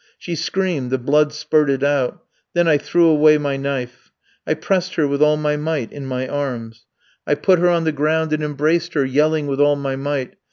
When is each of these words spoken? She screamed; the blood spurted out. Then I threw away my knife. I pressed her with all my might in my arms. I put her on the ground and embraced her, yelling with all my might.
She 0.17 0.35
screamed; 0.35 0.89
the 0.89 0.97
blood 0.97 1.31
spurted 1.31 1.83
out. 1.83 2.23
Then 2.55 2.67
I 2.67 2.79
threw 2.79 3.05
away 3.05 3.37
my 3.37 3.55
knife. 3.55 4.11
I 4.47 4.55
pressed 4.55 4.95
her 4.95 5.07
with 5.07 5.21
all 5.21 5.37
my 5.37 5.57
might 5.57 5.91
in 5.91 6.07
my 6.07 6.27
arms. 6.27 6.87
I 7.27 7.35
put 7.35 7.59
her 7.59 7.69
on 7.69 7.83
the 7.83 7.91
ground 7.91 8.33
and 8.33 8.41
embraced 8.41 8.95
her, 8.95 9.05
yelling 9.05 9.45
with 9.45 9.61
all 9.61 9.75
my 9.75 9.95
might. 9.95 10.37